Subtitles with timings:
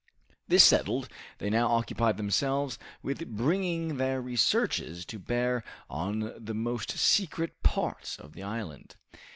[0.47, 1.07] This settled,
[1.37, 8.17] they now occupied themselves with bringing their researches to bear on the most secret parts
[8.17, 8.95] of the island.